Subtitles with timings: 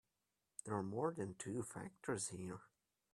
[0.65, 2.61] There are more than two factors here.